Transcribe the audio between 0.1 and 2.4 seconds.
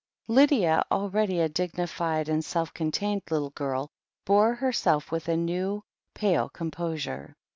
Lydia, already a dignified